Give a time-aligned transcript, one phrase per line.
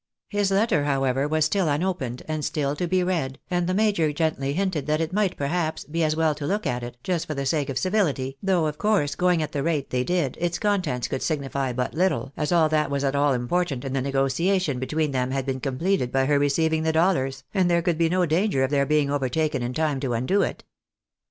[0.29, 4.53] His letter, however, was still unopened and still to be read, and the major gently
[4.53, 7.45] hinted that it might, perhaps, be as well to look at it, just for the
[7.45, 11.21] sake of civility, though of com'se, going at the rate they did, its contents could
[11.21, 15.29] signify but little, as all that was at all important in the negotiation between them
[15.29, 18.71] had been completed by her receiving the dollars, and there could be no danger of
[18.71, 20.63] their being overtaken in time to undo it.